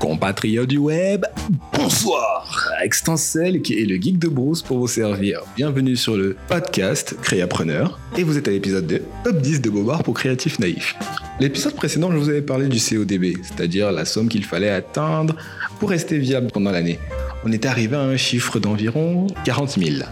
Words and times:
compatriotes 0.00 0.66
du 0.66 0.78
web, 0.78 1.26
bonsoir 1.74 2.72
Extensel 2.82 3.60
qui 3.60 3.78
est 3.78 3.84
le 3.84 3.96
geek 3.96 4.18
de 4.18 4.28
Bruce 4.28 4.62
pour 4.62 4.78
vous 4.78 4.88
servir. 4.88 5.42
Bienvenue 5.56 5.94
sur 5.94 6.16
le 6.16 6.38
podcast 6.48 7.14
Créapreneur 7.20 8.00
et 8.16 8.22
vous 8.22 8.38
êtes 8.38 8.48
à 8.48 8.50
l'épisode 8.50 8.86
2, 8.86 9.02
Top 9.24 9.36
10 9.36 9.60
de 9.60 9.68
Bobard 9.68 10.02
pour 10.02 10.14
créatifs 10.14 10.58
naïfs. 10.58 10.96
L'épisode 11.38 11.74
précédent, 11.74 12.10
je 12.10 12.16
vous 12.16 12.30
avais 12.30 12.40
parlé 12.40 12.68
du 12.68 12.78
CODB, 12.78 13.36
c'est-à-dire 13.42 13.92
la 13.92 14.06
somme 14.06 14.30
qu'il 14.30 14.44
fallait 14.44 14.70
atteindre 14.70 15.36
pour 15.78 15.90
rester 15.90 16.16
viable 16.16 16.48
pendant 16.50 16.70
l'année. 16.70 16.98
On 17.44 17.52
est 17.52 17.66
arrivé 17.66 17.94
à 17.96 18.00
un 18.00 18.16
chiffre 18.16 18.58
d'environ 18.58 19.26
40 19.44 19.78
000. 19.78 20.02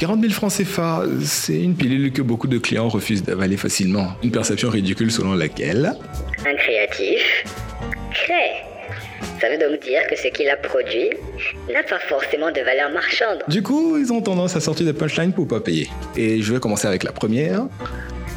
40 0.00 0.20
000 0.22 0.32
francs 0.32 0.52
CFA, 0.52 1.04
c'est 1.24 1.60
une 1.60 1.76
pilule 1.76 2.10
que 2.12 2.22
beaucoup 2.22 2.48
de 2.48 2.58
clients 2.58 2.88
refusent 2.88 3.22
d'avaler 3.22 3.56
facilement. 3.56 4.08
Une 4.24 4.32
perception 4.32 4.70
ridicule 4.70 5.12
selon 5.12 5.34
laquelle 5.34 5.94
Un 6.44 6.54
créatif 6.56 7.44
crée. 8.12 8.69
Ça 9.40 9.48
veut 9.48 9.56
donc 9.56 9.80
dire 9.80 10.06
que 10.06 10.16
ce 10.16 10.28
qu'il 10.28 10.50
a 10.50 10.56
produit 10.56 11.08
n'a 11.72 11.82
pas 11.82 11.98
forcément 11.98 12.50
de 12.50 12.60
valeur 12.60 12.90
marchande. 12.90 13.42
Du 13.48 13.62
coup, 13.62 13.96
ils 13.96 14.12
ont 14.12 14.20
tendance 14.20 14.54
à 14.54 14.60
sortir 14.60 14.84
des 14.84 14.92
punchlines 14.92 15.32
pour 15.32 15.48
pas 15.48 15.60
payer. 15.60 15.88
Et 16.14 16.42
je 16.42 16.52
vais 16.52 16.60
commencer 16.60 16.86
avec 16.86 17.04
la 17.04 17.12
première. 17.12 17.66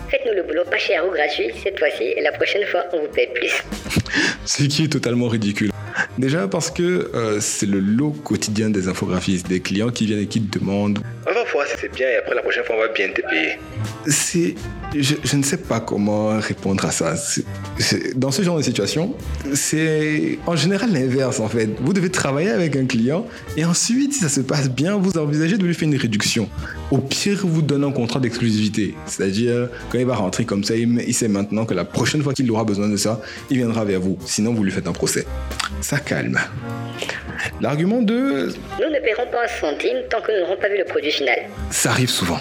Faites-nous 0.10 0.34
le 0.34 0.44
boulot 0.44 0.64
pas 0.64 0.78
cher 0.78 1.06
ou 1.06 1.12
gratuit 1.12 1.52
cette 1.62 1.78
fois-ci 1.78 2.04
et 2.04 2.22
la 2.22 2.32
prochaine 2.32 2.66
fois 2.68 2.86
on 2.94 3.02
vous 3.02 3.08
paye 3.08 3.28
plus. 3.34 3.64
Ce 4.46 4.64
qui 4.64 4.86
est 4.86 4.88
totalement 4.88 5.28
ridicule. 5.28 5.72
Déjà 6.18 6.48
parce 6.48 6.72
que 6.72 7.12
euh, 7.14 7.40
c'est 7.42 7.66
le 7.66 7.80
lot 7.80 8.12
quotidien 8.12 8.70
des 8.70 8.88
infographistes, 8.88 9.48
des 9.48 9.60
clients 9.60 9.90
qui 9.90 10.06
viennent 10.06 10.22
et 10.22 10.28
qui 10.28 10.42
te 10.42 10.60
demandent 10.60 11.00
On 11.28 11.34
va 11.34 11.44
voir 11.44 11.68
si 11.68 11.76
c'est 11.82 11.92
bien 11.92 12.08
et 12.08 12.16
après 12.18 12.36
la 12.36 12.44
prochaine 12.44 12.64
fois 12.64 12.76
on 12.78 12.82
va 12.82 12.88
bien 12.90 13.10
te 13.10 13.22
payer. 13.22 13.58
C'est. 14.08 14.56
Je, 14.96 15.16
je 15.24 15.36
ne 15.36 15.44
sais 15.44 15.58
pas 15.58 15.80
comment 15.80 16.40
répondre 16.40 16.86
à 16.86 16.92
ça. 16.92 17.16
Dans 18.16 18.32
ce 18.32 18.42
genre 18.42 18.58
de 18.58 18.62
situation, 18.62 19.16
c'est 19.54 20.38
en 20.46 20.56
général 20.56 20.92
l'inverse 20.94 21.40
en 21.40 21.48
fait. 21.48 21.70
Vous 21.82 21.94
devez 21.94 22.10
travailler 22.10 22.50
avec 22.50 22.76
un 22.76 22.86
client 22.86 23.26
et 23.58 23.66
ensuite, 23.66 24.14
si 24.14 24.20
ça 24.20 24.30
se 24.30 24.42
passe 24.42 24.70
bien, 24.70 24.98
vous 24.98 25.18
envisagez 25.18 25.58
de 25.58 25.66
lui 25.66 25.74
faire 25.74 25.88
une 25.88 25.96
réduction. 25.96 26.48
Au 26.92 26.98
pire, 26.98 27.42
vous 27.44 27.62
donne 27.62 27.84
un 27.84 27.92
contrat 27.92 28.20
d'exclusivité. 28.20 28.96
C'est-à-dire, 29.06 29.70
quand 29.90 29.98
il 29.98 30.06
va 30.06 30.16
rentrer 30.16 30.46
comme 30.46 30.64
ça, 30.64 30.76
il, 30.76 31.14
sait 31.14 31.28
maintenant 31.28 31.66
que 31.66 31.74
la 31.74 31.86
prochaine 31.86 32.22
fois 32.22 32.34
qu'il 32.34 32.50
aura 32.52 32.64
besoin 32.64 32.88
de 32.88 32.98
ça, 32.98 33.22
il 33.50 33.58
viendra 33.58 33.86
vers 33.86 34.00
vous. 34.00 34.18
Sinon, 34.26 34.54
vous 34.54 34.64
lui 34.64 34.72
faites 34.72 34.88
un 34.88 34.94
procès. 34.94 35.26
Ça 35.82 36.00
calme. 36.00 36.40
L'argument 37.62 38.02
2, 38.02 38.48
Nous 38.48 38.90
ne 38.90 39.00
paierons 39.00 39.30
pas 39.32 39.44
un 39.46 39.48
centime 39.60 39.98
tant 40.10 40.22
que 40.22 40.32
nous 40.32 40.40
n'aurons 40.40 40.60
pas 40.60 40.70
vu 40.70 40.78
le 40.78 40.86
produit 40.86 41.12
final. 41.12 41.38
ça 41.70 41.92
arrive 41.92 42.10
souvent. 42.10 42.40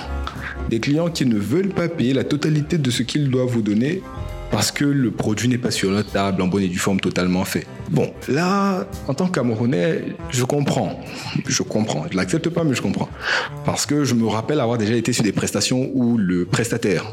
Des 0.72 0.80
clients 0.80 1.10
qui 1.10 1.26
ne 1.26 1.36
veulent 1.36 1.68
pas 1.68 1.86
payer 1.86 2.14
la 2.14 2.24
totalité 2.24 2.78
de 2.78 2.90
ce 2.90 3.02
qu'ils 3.02 3.28
doivent 3.28 3.50
vous 3.50 3.60
donner 3.60 4.02
parce 4.50 4.72
que 4.72 4.86
le 4.86 5.10
produit 5.10 5.46
n'est 5.46 5.58
pas 5.58 5.70
sur 5.70 5.90
leur 5.90 6.02
table 6.02 6.40
en 6.40 6.46
bonne 6.46 6.62
et 6.62 6.68
due 6.68 6.78
forme 6.78 6.98
totalement 6.98 7.44
fait. 7.44 7.66
Bon, 7.90 8.10
là, 8.26 8.86
en 9.06 9.12
tant 9.12 9.26
que 9.26 9.32
Camerounais, 9.32 10.02
je 10.30 10.44
comprends. 10.44 10.98
Je 11.46 11.62
comprends. 11.62 12.06
Je 12.10 12.16
l'accepte 12.16 12.48
pas, 12.48 12.64
mais 12.64 12.74
je 12.74 12.80
comprends. 12.80 13.10
Parce 13.66 13.84
que 13.84 14.04
je 14.04 14.14
me 14.14 14.26
rappelle 14.26 14.60
avoir 14.60 14.78
déjà 14.78 14.94
été 14.94 15.12
sur 15.12 15.22
des 15.22 15.32
prestations 15.32 15.90
où 15.92 16.16
le 16.16 16.46
prestataire, 16.46 17.04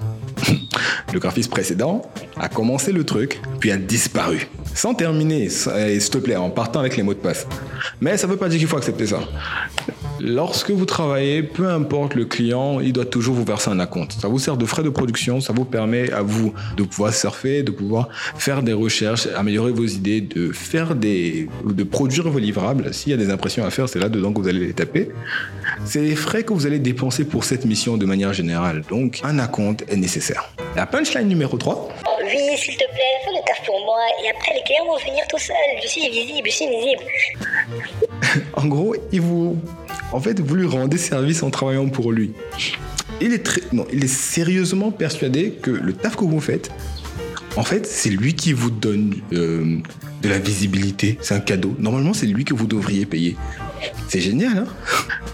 le 1.14 1.20
graphiste 1.20 1.52
précédent, 1.52 2.04
a 2.40 2.48
commencé 2.48 2.94
le 2.94 3.04
truc, 3.04 3.42
puis 3.60 3.72
a 3.72 3.78
disparu. 3.78 4.48
Sans 4.74 4.94
terminer, 4.94 5.50
s'il 5.50 6.10
te 6.10 6.18
plaît, 6.20 6.38
en 6.38 6.50
partant 6.50 6.80
avec 6.80 6.96
les 6.96 7.04
mots 7.04 7.14
de 7.14 7.20
passe. 7.20 7.46
Mais 8.00 8.16
ça 8.16 8.26
ne 8.26 8.32
veut 8.32 8.38
pas 8.38 8.48
dire 8.48 8.60
qu'il 8.60 8.70
faut 8.70 8.78
accepter 8.78 9.08
ça. 9.08 9.20
Lorsque 10.22 10.72
vous 10.72 10.86
travaillez, 10.86 11.44
peu 11.44 11.70
importe 11.70 12.16
le 12.16 12.26
client, 12.26 12.80
il 12.82 12.92
doit 12.92 13.06
toujours 13.06 13.36
vous 13.36 13.46
verser 13.46 13.70
un 13.70 13.80
acompte. 13.80 14.14
Ça 14.20 14.28
vous 14.28 14.40
sert 14.40 14.58
de 14.58 14.66
frais 14.66 14.84
de 14.84 14.90
production, 14.90 15.40
ça 15.40 15.54
vous 15.54 15.66
permet 15.66 16.12
à 16.12 16.22
vous 16.22 16.54
de 16.76 16.84
pouvoir 16.84 17.14
surfer, 17.14 17.64
de 17.64 17.72
pouvoir 17.72 18.10
faire 18.38 18.62
des 18.62 18.74
recherches, 18.74 19.28
améliorer 19.36 19.72
vos 19.72 19.86
idées, 19.86 20.22
de 20.22 20.52
faire 20.52 20.96
des, 20.96 21.48
de 21.66 21.84
produire 21.84 22.28
vos 22.30 22.40
livrables. 22.40 22.94
S'il 22.94 23.12
y 23.12 23.14
a 23.14 23.18
des 23.18 23.30
impressions 23.30 23.66
à 23.66 23.70
faire, 23.70 23.88
c'est 23.88 24.00
là 24.00 24.10
dedans 24.10 24.34
que 24.34 24.42
vous 24.42 24.48
allez 24.48 24.60
les 24.60 24.74
taper. 24.74 25.10
C'est 25.86 26.02
les 26.02 26.16
frais 26.16 26.44
que 26.44 26.54
vous 26.54 26.66
allez 26.66 26.80
dépenser 26.80 27.24
pour 27.24 27.44
cette 27.46 27.66
mission 27.66 27.96
de 27.96 28.06
manière 28.06 28.34
générale. 28.34 28.84
Donc, 28.90 29.22
un 29.24 29.40
acompte 29.40 29.86
est 29.88 29.98
nécessaire. 29.98 30.52
La 30.76 30.86
punchline 30.86 31.28
numéro 31.28 31.58
3. 31.58 31.90
Oui, 32.24 32.58
s'il 32.58 32.76
te 32.76 32.84
plaît, 32.84 33.20
fais 33.24 33.32
le 33.32 33.46
taf 33.48 33.66
pour 33.66 33.80
moi 33.86 34.00
et 34.24 34.30
après 34.30 34.54
les 34.54 34.64
clients 34.64 34.86
vont 34.86 34.98
venir 34.98 35.24
tout 35.30 35.40
seuls. 35.40 35.56
Je 35.82 35.88
suis 35.88 36.10
visible, 36.10 36.48
je 36.48 36.52
suis 36.52 36.68
visible. 36.68 37.04
En 38.54 38.68
gros, 38.68 38.96
il 39.12 39.22
vous, 39.22 39.58
en 40.12 40.20
fait, 40.20 40.40
vous 40.40 40.56
lui 40.56 40.66
rendez 40.66 40.98
service 40.98 41.44
en 41.44 41.50
travaillant 41.50 41.90
pour 41.90 42.12
lui. 42.12 42.32
Il 43.22 43.34
est 43.34 43.74
non, 43.74 43.86
il 43.92 44.04
est 44.04 44.08
sérieusement 44.08 44.92
persuadé 44.92 45.52
que 45.62 45.72
le 45.72 45.94
taf 45.94 46.16
que 46.16 46.24
vous 46.24 46.40
faites, 46.40 46.72
en 47.56 47.64
fait, 47.64 47.86
c'est 47.86 48.10
lui 48.10 48.36
qui 48.36 48.54
vous 48.54 48.70
donne 48.72 49.16
euh, 49.34 49.78
de 50.22 50.30
la 50.30 50.40
visibilité. 50.40 51.18
C'est 51.22 51.34
un 51.34 51.40
cadeau. 51.40 51.76
Normalement, 51.80 52.14
c'est 52.14 52.28
lui 52.28 52.46
que 52.46 52.54
vous 52.54 52.68
devriez 52.68 53.06
payer. 53.06 53.36
C'est 54.08 54.22
génial, 54.22 54.60
hein? 54.60 54.68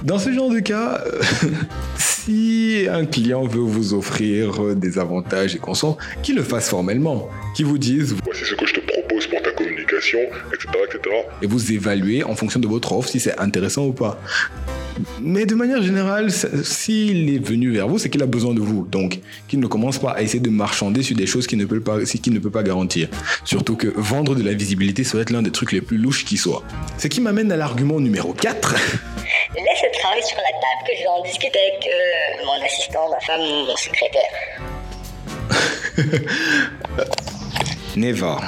Dans 0.04 0.20
ce 0.20 0.32
genre 0.32 0.50
de 0.50 0.60
cas, 0.60 1.04
euh, 1.06 1.22
si 1.98 2.88
un 2.90 3.06
client 3.06 3.44
veut 3.46 3.62
vous 3.62 3.94
offrir 3.94 4.64
euh, 4.64 4.76
des 4.76 4.98
avantages 4.98 5.56
et 5.56 5.60
consorts, 5.60 5.98
qu'il 6.24 6.36
le 6.36 6.44
fasse 6.44 6.70
formellement. 6.70 7.30
Qu'il 7.56 7.66
vous 7.66 7.78
dise, 7.78 8.16
communication, 10.06 10.20
etc. 10.54 10.68
etc. 10.88 11.16
et 11.42 11.48
vous 11.48 11.72
évaluez 11.72 12.24
en 12.24 12.36
fonction 12.36 12.60
de 12.60 12.68
votre 12.68 12.92
offre 12.94 13.10
si 13.10 13.20
c'est 13.20 13.38
intéressant 13.40 13.86
ou 13.86 13.94
pas. 13.94 14.20
Mais 15.20 15.46
de 15.46 15.56
manière 15.56 15.84
générale, 15.84 16.32
s'il 16.32 17.30
est 17.36 17.46
venu 17.46 17.70
vers 17.72 17.90
vous, 17.90 18.00
c'est 18.00 18.10
qu'il 18.10 18.24
a 18.24 18.28
besoin 18.28 18.54
de 18.54 18.62
vous. 18.62 18.88
Donc, 18.90 19.20
qu'il 19.50 19.60
ne 19.60 19.68
commence 19.68 20.00
pas 20.00 20.12
à 20.12 20.22
essayer 20.22 20.40
de 20.40 20.50
marchander 20.50 21.04
sur 21.04 21.18
des 21.18 21.28
choses 21.28 21.48
qu'il 21.48 21.58
ne 21.58 21.66
peut 21.66 21.82
pas, 21.82 22.02
qu'il 22.06 22.32
ne 22.32 22.40
peut 22.40 22.50
pas 22.50 22.64
garantir. 22.64 23.10
Surtout 23.44 23.76
que 23.76 23.88
vendre 23.98 24.36
de 24.36 24.44
la 24.44 24.54
visibilité 24.54 25.04
serait 25.04 25.24
être 25.24 25.32
l'un 25.32 25.42
des 25.42 25.52
trucs 25.52 25.74
les 25.74 25.82
plus 25.82 25.98
louches 25.98 26.24
qui 26.24 26.38
soit. 26.38 26.64
Ce 26.98 27.10
qui 27.10 27.20
m'amène 27.20 27.52
à 27.52 27.58
l'argument 27.58 28.00
numéro 28.00 28.32
4. 28.32 28.74
Laisse 28.74 29.84
le 29.84 30.00
travail 30.00 30.24
sur 30.24 30.38
la 30.38 30.44
table 30.44 30.88
que 30.88 30.94
je 30.96 31.02
vais 31.02 31.10
en 31.10 31.24
discuter 31.24 31.60
avec 31.60 31.86
euh, 31.88 32.46
mon 32.46 32.66
assistant, 32.66 33.10
ma 33.10 33.20
femme, 33.20 33.42
mon 33.68 33.76
secrétaire. 33.76 34.32
Neva. 37.98 38.40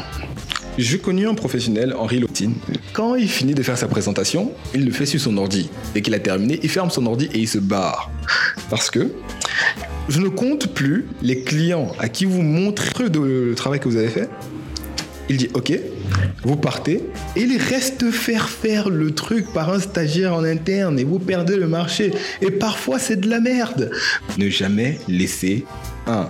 J'ai 0.77 0.99
connu 0.99 1.27
un 1.27 1.33
professionnel, 1.33 1.95
Henri 1.97 2.19
Lotine. 2.19 2.53
Quand 2.93 3.15
il 3.15 3.27
finit 3.27 3.55
de 3.55 3.63
faire 3.63 3.79
sa 3.79 3.87
présentation, 3.87 4.51
il 4.75 4.85
le 4.85 4.91
fait 4.91 5.07
sur 5.07 5.19
son 5.19 5.35
ordi. 5.37 5.71
Dès 5.95 6.03
qu'il 6.03 6.13
a 6.13 6.19
terminé, 6.19 6.59
il 6.61 6.69
ferme 6.69 6.91
son 6.91 7.07
ordi 7.07 7.27
et 7.33 7.39
il 7.39 7.47
se 7.47 7.57
barre. 7.57 8.11
Parce 8.69 8.91
que 8.91 9.11
je 10.07 10.19
ne 10.19 10.29
compte 10.29 10.67
plus 10.67 11.07
les 11.23 11.41
clients 11.41 11.91
à 11.97 12.09
qui 12.09 12.25
vous 12.25 12.43
montrez 12.43 13.09
le 13.09 13.55
travail 13.55 13.79
que 13.79 13.89
vous 13.89 13.97
avez 13.97 14.09
fait. 14.09 14.29
Il 15.29 15.37
dit 15.37 15.49
OK, 15.55 15.73
vous 16.43 16.55
partez 16.55 17.03
et 17.35 17.41
il 17.41 17.57
reste 17.57 18.11
faire 18.11 18.47
faire 18.47 18.89
le 18.89 19.15
truc 19.15 19.51
par 19.51 19.73
un 19.73 19.79
stagiaire 19.79 20.35
en 20.35 20.43
interne 20.43 20.99
et 20.99 21.03
vous 21.03 21.17
perdez 21.17 21.57
le 21.57 21.67
marché. 21.67 22.11
Et 22.41 22.51
parfois 22.51 22.99
c'est 22.99 23.19
de 23.19 23.27
la 23.27 23.39
merde. 23.39 23.89
Ne 24.37 24.47
jamais 24.49 24.99
laisser 25.07 25.65
un 26.05 26.29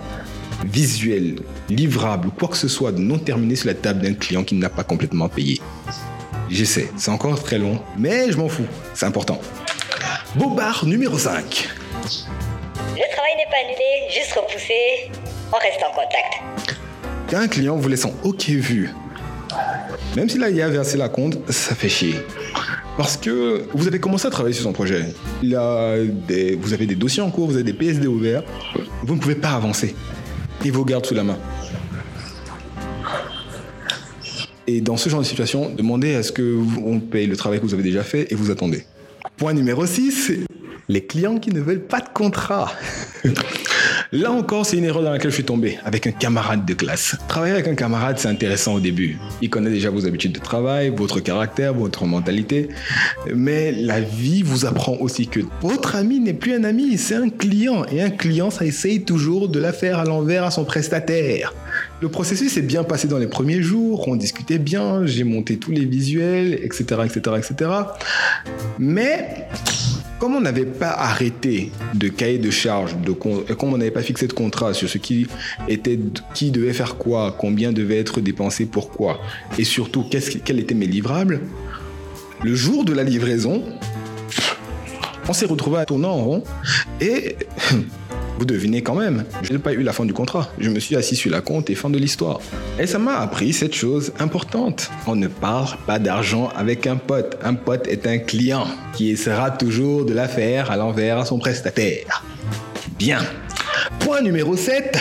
visuel, 0.65 1.35
livrable, 1.69 2.29
quoi 2.37 2.47
que 2.47 2.57
ce 2.57 2.67
soit 2.67 2.91
de 2.91 2.99
non 2.99 3.17
terminé 3.17 3.55
sur 3.55 3.67
la 3.67 3.73
table 3.73 4.01
d'un 4.01 4.13
client 4.13 4.43
qui 4.43 4.55
n'a 4.55 4.69
pas 4.69 4.83
complètement 4.83 5.29
payé. 5.29 5.61
Je 6.49 6.63
sais, 6.63 6.89
c'est 6.97 7.11
encore 7.11 7.41
très 7.41 7.57
long, 7.57 7.79
mais 7.97 8.31
je 8.31 8.37
m'en 8.37 8.47
fous, 8.47 8.67
c'est 8.93 9.05
important. 9.05 9.39
Bobard 10.35 10.85
numéro 10.85 11.17
5. 11.17 11.67
Le 12.03 13.13
travail 13.13 13.35
n'est 13.37 13.49
pas 13.51 13.57
annulé, 13.63 14.13
juste 14.13 14.33
repoussé. 14.33 15.11
On 15.51 15.57
reste 15.57 15.83
en 15.83 15.93
contact. 15.93 16.77
Quand 17.29 17.37
un 17.37 17.47
client 17.47 17.75
vous 17.75 17.89
laisse 17.89 18.05
en 18.05 18.13
OK 18.23 18.47
vu, 18.47 18.89
même 20.15 20.29
s'il 20.29 20.43
a 20.43 20.49
y 20.49 20.61
a 20.61 20.69
versé 20.69 20.97
la 20.97 21.09
compte, 21.09 21.37
ça 21.51 21.75
fait 21.75 21.89
chier. 21.89 22.15
Parce 22.97 23.17
que 23.17 23.67
vous 23.73 23.87
avez 23.87 23.99
commencé 23.99 24.25
à 24.25 24.31
travailler 24.31 24.55
sur 24.55 24.63
son 24.63 24.73
projet. 24.73 25.05
Il 25.43 25.55
a 25.55 25.97
des, 26.03 26.55
vous 26.55 26.73
avez 26.73 26.87
des 26.87 26.95
dossiers 26.95 27.21
en 27.21 27.29
cours, 27.29 27.47
vous 27.47 27.55
avez 27.55 27.63
des 27.63 27.73
PSD 27.73 28.07
ouverts. 28.07 28.43
Vous 29.03 29.15
ne 29.15 29.19
pouvez 29.19 29.35
pas 29.35 29.51
avancer. 29.51 29.95
Il 30.67 30.73
vous 30.73 30.83
garde 30.83 31.05
sous 31.05 31.13
la 31.13 31.23
main. 31.23 31.37
Et 34.67 34.81
dans 34.81 34.97
ce 34.97 35.07
genre 35.07 35.21
de 35.21 35.25
situation, 35.25 35.69
demandez 35.69 36.13
à 36.13 36.23
ce 36.23 36.33
qu'on 36.33 36.99
paye 36.99 37.25
le 37.25 37.37
travail 37.37 37.61
que 37.61 37.65
vous 37.65 37.73
avez 37.73 37.83
déjà 37.83 38.03
fait 38.03 38.27
et 38.33 38.35
vous 38.35 38.51
attendez. 38.51 38.83
Point 39.37 39.53
numéro 39.53 39.85
6, 39.85 40.33
les 40.89 41.05
clients 41.05 41.39
qui 41.39 41.51
ne 41.51 41.61
veulent 41.61 41.85
pas 41.85 42.01
de 42.01 42.09
contrat. 42.13 42.69
Là 44.13 44.31
encore, 44.31 44.65
c'est 44.65 44.77
une 44.77 44.85
erreur 44.85 45.03
dans 45.03 45.11
laquelle 45.11 45.31
je 45.31 45.35
suis 45.35 45.43
tombé 45.43 45.77
avec 45.83 46.07
un 46.07 46.11
camarade 46.11 46.65
de 46.65 46.73
classe. 46.73 47.17
Travailler 47.27 47.53
avec 47.53 47.67
un 47.67 47.75
camarade, 47.75 48.17
c'est 48.17 48.29
intéressant 48.29 48.75
au 48.75 48.79
début. 48.79 49.17
Il 49.41 49.49
connaît 49.49 49.69
déjà 49.69 49.89
vos 49.89 50.05
habitudes 50.05 50.31
de 50.31 50.39
travail, 50.39 50.93
votre 50.95 51.19
caractère, 51.19 51.73
votre 51.73 52.05
mentalité. 52.05 52.69
Mais 53.35 53.73
la 53.73 53.99
vie 53.99 54.43
vous 54.43 54.65
apprend 54.65 54.95
aussi 55.01 55.27
que 55.27 55.41
votre 55.61 55.97
ami 55.97 56.21
n'est 56.21 56.33
plus 56.33 56.53
un 56.53 56.63
ami, 56.63 56.97
c'est 56.97 57.15
un 57.15 57.29
client. 57.29 57.83
Et 57.91 58.01
un 58.01 58.09
client, 58.09 58.49
ça 58.49 58.63
essaye 58.63 59.03
toujours 59.03 59.49
de 59.49 59.59
la 59.59 59.73
faire 59.73 59.99
à 59.99 60.05
l'envers 60.05 60.45
à 60.45 60.51
son 60.51 60.63
prestataire. 60.63 61.53
Le 62.01 62.07
processus 62.07 62.53
s'est 62.53 62.61
bien 62.61 62.85
passé 62.85 63.09
dans 63.09 63.17
les 63.17 63.27
premiers 63.27 63.61
jours, 63.61 64.07
on 64.07 64.15
discutait 64.15 64.59
bien, 64.59 65.05
j'ai 65.05 65.25
monté 65.25 65.57
tous 65.57 65.71
les 65.71 65.83
visuels, 65.83 66.53
etc., 66.53 67.01
etc., 67.03 67.35
etc. 67.37 67.71
Mais 68.79 69.47
comme 70.19 70.35
on 70.35 70.41
n'avait 70.41 70.65
pas 70.65 70.89
arrêté 70.89 71.71
de 71.93 72.07
cahier 72.07 72.37
de 72.37 72.49
charge, 72.49 72.95
de 72.97 73.11
comme 73.11 73.73
on 73.73 73.77
n'avait 73.77 73.91
pas 73.91 74.01
fixé 74.01 74.27
de 74.27 74.33
contrat 74.33 74.73
sur 74.73 74.89
ce 74.89 74.97
qui 74.97 75.27
était, 75.67 75.99
qui 76.33 76.51
devait 76.51 76.73
faire 76.73 76.95
quoi, 76.95 77.35
combien 77.37 77.71
devait 77.71 77.97
être 77.97 78.21
dépensé, 78.21 78.65
pourquoi, 78.65 79.19
et 79.57 79.63
surtout 79.63 80.03
quels 80.09 80.59
étaient 80.59 80.75
mes 80.75 80.87
livrables, 80.87 81.41
le 82.43 82.55
jour 82.55 82.85
de 82.85 82.93
la 82.93 83.03
livraison, 83.03 83.63
on 85.27 85.33
s'est 85.33 85.45
retrouvé 85.45 85.79
à 85.79 85.85
tourner 85.85 86.07
en 86.07 86.17
rond 86.17 86.43
et 87.01 87.35
vous 88.37 88.45
devinez 88.45 88.83
quand 88.83 88.93
même, 88.93 89.25
je 89.41 89.51
n'ai 89.51 89.59
pas 89.59 89.73
eu 89.73 89.81
la 89.81 89.93
fin 89.93 90.05
du 90.05 90.13
contrat. 90.13 90.49
Je 90.59 90.69
me 90.69 90.79
suis 90.79 90.95
assis 90.95 91.15
sur 91.15 91.31
la 91.31 91.41
compte 91.41 91.69
et 91.69 91.75
fin 91.75 91.89
de 91.89 91.97
l'histoire. 91.97 92.39
Et 92.79 92.85
ça 92.85 92.99
m'a 92.99 93.19
appris 93.19 93.51
cette 93.51 93.73
chose 93.73 94.13
importante. 94.19 94.91
On 95.07 95.15
ne 95.15 95.27
parle 95.27 95.77
pas 95.87 95.97
d'argent 95.97 96.49
avec 96.55 96.85
un 96.85 96.97
pote. 96.97 97.37
Un 97.43 97.55
pote 97.55 97.87
est 97.87 98.05
un 98.05 98.19
client 98.19 98.67
qui 98.93 99.09
essaiera 99.11 99.49
toujours 99.49 100.05
de 100.05 100.13
la 100.13 100.27
faire 100.27 100.69
à 100.69 100.77
l'envers 100.77 101.17
à 101.17 101.25
son 101.25 101.39
prestataire. 101.39 102.23
Bien. 102.99 103.25
Point 103.99 104.21
numéro 104.21 104.55
7. 104.55 104.95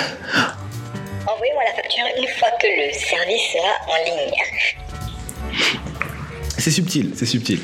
Envoyez-moi 1.27 1.63
la 1.69 1.75
facture 1.83 2.05
une 2.19 2.29
fois 2.39 2.49
que 2.61 2.67
le 2.67 2.93
service 2.95 3.43
sera 3.53 3.75
en 3.89 3.97
ligne. 4.05 4.33
C'est 6.57 6.71
subtil, 6.71 7.13
c'est 7.15 7.27
subtil. 7.27 7.61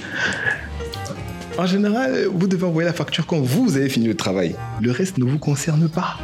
En 1.58 1.66
général, 1.66 2.26
vous 2.32 2.46
devez 2.46 2.64
envoyer 2.64 2.87
la 2.87 2.94
facture 2.94 3.26
quand 3.26 3.40
vous 3.40 3.76
avez 3.76 3.88
fini 3.88 4.06
le 4.06 4.16
travail. 4.16 4.56
Le 4.81 4.90
reste 4.90 5.19
ne 5.19 5.25
vous 5.25 5.38
concerne 5.38 5.88
pas. 5.88 6.16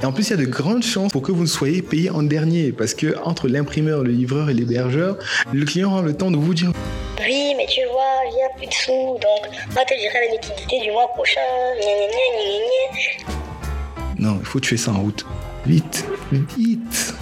Et 0.00 0.04
en 0.06 0.12
plus, 0.12 0.28
il 0.28 0.30
y 0.30 0.34
a 0.34 0.36
de 0.36 0.44
grandes 0.44 0.84
chances 0.84 1.10
pour 1.10 1.22
que 1.22 1.32
vous 1.32 1.46
soyez 1.46 1.82
payé 1.82 2.10
en 2.10 2.22
dernier, 2.22 2.72
parce 2.72 2.94
que 2.94 3.16
entre 3.24 3.48
l'imprimeur, 3.48 4.02
le 4.02 4.12
livreur 4.12 4.48
et 4.48 4.54
l'hébergeur, 4.54 5.16
le 5.52 5.64
client 5.64 5.96
a 5.96 6.02
le 6.02 6.16
temps 6.16 6.30
de 6.30 6.36
vous 6.36 6.54
dire 6.54 6.72
Oui, 7.20 7.54
mais 7.56 7.66
tu 7.66 7.80
vois, 7.90 8.02
il 8.30 8.34
n'y 8.34 8.42
a 8.42 8.48
plus 8.56 8.66
de 8.66 8.72
sous, 8.72 8.90
donc 8.90 9.50
on 9.70 9.74
va 9.74 9.84
te 9.84 9.94
gérer 9.94 10.26
la 10.26 10.32
liquidité 10.34 10.80
du 10.84 10.90
mois 10.92 11.08
prochain. 11.14 11.40
non, 14.18 14.38
il 14.40 14.46
faut 14.46 14.60
tuer 14.60 14.76
ça 14.76 14.92
en 14.92 15.00
route. 15.00 15.26
Vite, 15.66 16.04
vite. 16.32 17.14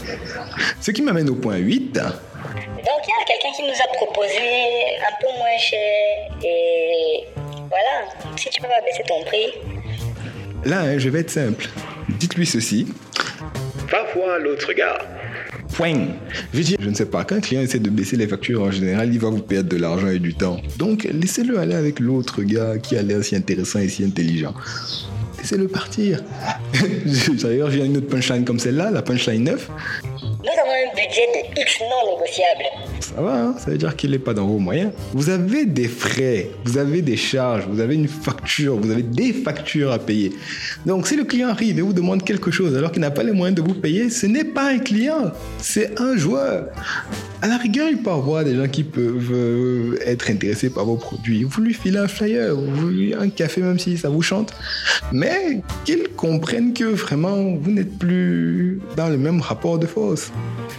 Ce 0.80 0.90
qui 0.90 1.02
m'amène 1.02 1.28
au 1.28 1.34
point 1.34 1.56
8. 1.56 1.98
Donc 2.44 3.00
il 3.06 3.10
y 3.10 3.22
a 3.22 3.24
quelqu'un 3.26 3.52
qui 3.56 3.62
nous 3.62 3.74
a 3.74 3.94
proposé 3.94 4.38
un 5.00 5.14
peu 5.20 5.28
moins 5.38 5.58
cher 5.58 6.30
et 6.44 7.26
voilà, 7.36 8.36
si 8.36 8.48
tu 8.50 8.60
peux 8.60 8.68
pas 8.68 8.80
baisser 8.84 9.02
ton 9.06 9.22
prix. 9.24 9.52
Là, 10.64 10.80
hein, 10.80 10.98
je 10.98 11.08
vais 11.08 11.20
être 11.20 11.30
simple. 11.30 11.68
Dites-lui 12.08 12.46
ceci. 12.46 12.86
Va 13.90 14.04
voir 14.14 14.38
l'autre 14.38 14.72
gars. 14.72 14.98
Point. 15.74 16.08
Je 16.52 16.60
dis, 16.60 16.76
je 16.78 16.88
ne 16.88 16.94
sais 16.94 17.06
pas, 17.06 17.24
quand 17.24 17.36
un 17.36 17.40
client 17.40 17.62
essaie 17.62 17.78
de 17.78 17.90
baisser 17.90 18.16
les 18.16 18.26
factures, 18.26 18.62
en 18.62 18.70
général, 18.70 19.12
il 19.12 19.20
va 19.20 19.30
vous 19.30 19.42
perdre 19.42 19.68
de 19.68 19.76
l'argent 19.76 20.08
et 20.08 20.18
du 20.18 20.34
temps. 20.34 20.60
Donc, 20.78 21.08
laissez-le 21.10 21.58
aller 21.58 21.74
avec 21.74 22.00
l'autre 22.00 22.42
gars 22.42 22.78
qui 22.78 22.96
a 22.96 23.02
l'air 23.02 23.24
si 23.24 23.36
intéressant 23.36 23.78
et 23.78 23.88
si 23.88 24.04
intelligent. 24.04 24.54
Laissez-le 25.40 25.68
partir. 25.68 26.22
D'ailleurs, 27.42 27.70
j'ai 27.70 27.84
une 27.84 27.96
autre 27.96 28.08
punchline 28.08 28.44
comme 28.44 28.58
celle-là, 28.58 28.90
la 28.90 29.00
punchline 29.00 29.42
9. 29.44 29.70
Nous 30.22 30.26
avons 30.26 30.70
un 30.70 30.94
budget 30.94 31.26
de 31.34 31.60
X 31.60 31.80
non 31.80 32.12
négociable. 32.12 32.64
Ça 33.00 33.20
va, 33.22 33.34
hein 33.34 33.54
ça 33.58 33.70
veut 33.70 33.78
dire 33.78 33.96
qu'il 33.96 34.10
n'est 34.10 34.18
pas 34.18 34.34
dans 34.34 34.46
vos 34.46 34.58
moyens. 34.58 34.92
Vous 35.12 35.30
avez 35.30 35.64
des 35.64 35.88
frais, 35.88 36.50
vous 36.64 36.76
avez 36.76 37.00
des 37.02 37.16
charges, 37.16 37.66
vous 37.68 37.80
avez 37.80 37.94
une 37.94 38.08
facture, 38.08 38.76
vous 38.76 38.90
avez 38.90 39.02
des 39.02 39.32
factures 39.32 39.92
à 39.92 39.98
payer. 39.98 40.32
Donc 40.84 41.06
si 41.06 41.16
le 41.16 41.24
client 41.24 41.48
arrive 41.48 41.78
et 41.78 41.82
vous 41.82 41.92
demande 41.92 42.22
quelque 42.22 42.50
chose 42.50 42.76
alors 42.76 42.92
qu'il 42.92 43.00
n'a 43.00 43.10
pas 43.10 43.22
les 43.22 43.32
moyens 43.32 43.56
de 43.60 43.66
vous 43.66 43.74
payer, 43.74 44.10
ce 44.10 44.26
n'est 44.26 44.44
pas 44.44 44.70
un 44.70 44.78
client, 44.78 45.32
c'est 45.58 45.98
un 46.00 46.16
joueur. 46.16 46.66
À 47.42 47.46
la 47.46 47.56
rigueur, 47.56 47.88
il 47.88 48.02
peut 48.02 48.10
avoir 48.10 48.44
des 48.44 48.54
gens 48.54 48.68
qui 48.68 48.84
peuvent 48.84 49.32
euh, 49.32 49.96
être 50.04 50.28
intéressés 50.30 50.68
par 50.68 50.84
vos 50.84 50.96
produits. 50.96 51.42
Vous 51.44 51.62
lui 51.62 51.72
filez 51.72 51.98
un 51.98 52.06
flyer, 52.06 52.54
vous 52.54 52.88
lui 52.88 53.14
un 53.14 53.30
café 53.30 53.62
même 53.62 53.78
si 53.78 53.96
ça 53.96 54.10
vous 54.10 54.20
chante. 54.20 54.52
Mais 55.10 55.62
qu'ils 55.86 56.08
comprennent 56.08 56.74
que 56.74 56.84
vraiment, 56.84 57.54
vous 57.58 57.70
n'êtes 57.70 57.98
plus 57.98 58.82
dans 58.94 59.08
le 59.08 59.16
même 59.16 59.40
rapport 59.40 59.78
de 59.78 59.86
force. 59.86 60.30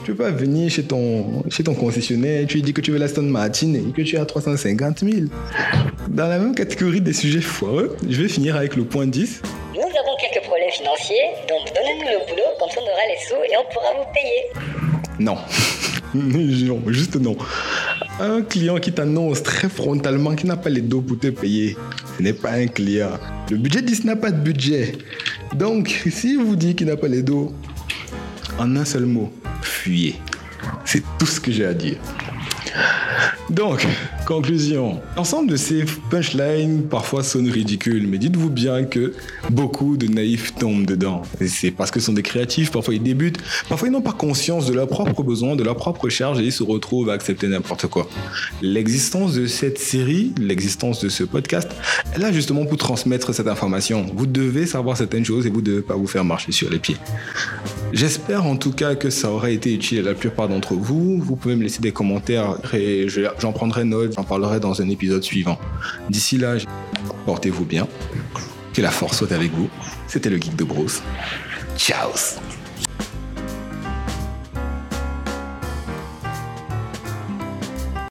Tu 0.05 0.11
peux 0.13 0.23
pas 0.23 0.29
venir 0.29 0.69
chez 0.69 0.83
ton, 0.83 1.43
chez 1.49 1.63
ton 1.63 1.73
concessionnaire, 1.73 2.45
tu 2.45 2.57
lui 2.57 2.61
dis 2.61 2.73
que 2.73 2.81
tu 2.81 2.91
veux 2.91 2.99
la 2.99 3.07
Stone 3.07 3.29
Martin 3.29 3.73
et 3.73 3.91
que 3.91 4.03
tu 4.03 4.17
as 4.17 4.25
350 4.25 4.99
000. 4.99 5.15
Dans 6.09 6.27
la 6.27 6.37
même 6.37 6.53
catégorie 6.53 7.01
des 7.01 7.13
sujets 7.13 7.41
foireux, 7.41 7.97
je 8.07 8.21
vais 8.21 8.27
finir 8.27 8.55
avec 8.55 8.75
le 8.75 8.83
point 8.83 9.07
10. 9.07 9.41
Nous 9.73 9.81
avons 9.81 10.15
quelques 10.19 10.43
problèmes 10.43 10.69
financiers, 10.69 11.25
donc 11.49 11.73
donnez-nous 11.73 12.05
le 12.05 12.29
boulot, 12.29 12.43
ça 12.59 12.65
on 12.77 12.83
aura 12.83 13.07
les 13.09 13.27
sous 13.27 13.51
et 13.51 13.57
on 13.57 13.73
pourra 13.73 13.93
vous 13.97 14.13
payer. 14.13 15.17
Non. 15.19 15.37
non, 16.15 16.81
juste 16.87 17.15
non. 17.15 17.37
Un 18.19 18.41
client 18.41 18.77
qui 18.77 18.91
t'annonce 18.91 19.43
très 19.43 19.69
frontalement 19.69 20.35
qu'il 20.35 20.47
n'a 20.47 20.57
pas 20.57 20.69
les 20.69 20.81
dos 20.81 21.01
pour 21.01 21.17
te 21.17 21.27
payer, 21.27 21.77
ce 22.17 22.23
n'est 22.23 22.33
pas 22.33 22.51
un 22.51 22.67
client. 22.67 23.11
Le 23.49 23.57
budget 23.57 23.81
10 23.81 24.05
n'a 24.05 24.15
pas 24.15 24.31
de 24.31 24.39
budget. 24.39 24.93
Donc, 25.55 26.03
s'il 26.09 26.39
vous 26.39 26.55
dit 26.55 26.75
qu'il 26.75 26.87
n'a 26.87 26.97
pas 26.97 27.07
les 27.07 27.23
dos, 27.23 27.53
en 28.59 28.75
un 28.75 28.85
seul 28.85 29.05
mot, 29.05 29.31
fuyez. 29.61 30.15
C'est 30.85 31.03
tout 31.17 31.25
ce 31.25 31.39
que 31.39 31.51
j'ai 31.51 31.65
à 31.65 31.73
dire. 31.73 31.97
Donc, 33.49 33.85
conclusion. 34.25 35.01
L'ensemble 35.17 35.51
de 35.51 35.57
ces 35.57 35.83
punchlines 36.09 36.83
parfois 36.83 37.21
sonnent 37.21 37.49
ridicules, 37.49 38.07
mais 38.07 38.17
dites-vous 38.17 38.49
bien 38.49 38.85
que 38.85 39.13
beaucoup 39.49 39.97
de 39.97 40.07
naïfs 40.07 40.55
tombent 40.55 40.85
dedans. 40.85 41.23
C'est 41.45 41.71
parce 41.71 41.91
que 41.91 41.99
ce 41.99 42.05
sont 42.05 42.13
des 42.13 42.21
créatifs, 42.21 42.71
parfois 42.71 42.93
ils 42.93 43.03
débutent, 43.03 43.39
parfois 43.67 43.89
ils 43.89 43.91
n'ont 43.91 44.01
pas 44.01 44.13
conscience 44.13 44.67
de 44.67 44.73
leurs 44.73 44.87
propres 44.87 45.21
besoins, 45.23 45.57
de 45.57 45.63
leurs 45.63 45.75
propres 45.75 46.07
charges 46.07 46.39
et 46.39 46.43
ils 46.43 46.53
se 46.53 46.63
retrouvent 46.63 47.09
à 47.09 47.13
accepter 47.13 47.47
n'importe 47.47 47.87
quoi. 47.87 48.09
L'existence 48.61 49.33
de 49.33 49.47
cette 49.47 49.79
série, 49.79 50.33
l'existence 50.39 51.01
de 51.03 51.09
ce 51.09 51.25
podcast, 51.25 51.69
elle 52.13 52.23
a 52.23 52.31
justement 52.31 52.65
pour 52.65 52.77
transmettre 52.77 53.33
cette 53.33 53.47
information. 53.47 54.05
Vous 54.15 54.27
devez 54.27 54.65
savoir 54.65 54.95
certaines 54.95 55.25
choses 55.25 55.45
et 55.45 55.49
vous 55.49 55.61
ne 55.61 55.65
devez 55.65 55.81
pas 55.81 55.95
vous 55.95 56.07
faire 56.07 56.23
marcher 56.23 56.53
sur 56.53 56.69
les 56.69 56.79
pieds. 56.79 56.97
J'espère 57.93 58.45
en 58.45 58.55
tout 58.55 58.71
cas 58.71 58.95
que 58.95 59.09
ça 59.09 59.29
aura 59.29 59.49
été 59.49 59.73
utile 59.73 59.99
à 59.99 60.01
la 60.03 60.13
plupart 60.13 60.47
d'entre 60.47 60.73
vous. 60.73 61.19
Vous 61.21 61.35
pouvez 61.35 61.55
me 61.55 61.63
laisser 61.63 61.81
des 61.81 61.91
commentaires 61.91 62.57
et 62.73 63.07
j'en 63.39 63.51
prendrai 63.51 63.83
note, 63.83 64.13
j'en 64.15 64.23
parlerai 64.23 64.59
dans 64.59 64.81
un 64.81 64.89
épisode 64.89 65.23
suivant. 65.23 65.59
D'ici 66.09 66.37
là, 66.37 66.55
portez-vous 67.25 67.65
bien. 67.65 67.87
Que 68.73 68.81
la 68.81 68.91
force 68.91 69.17
soit 69.17 69.33
avec 69.33 69.51
vous. 69.51 69.69
C'était 70.07 70.29
le 70.29 70.37
Geek 70.37 70.55
de 70.55 70.63
Bruce. 70.63 71.01
Ciao 71.77 72.11